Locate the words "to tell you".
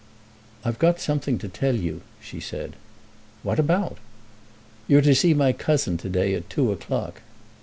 1.37-2.01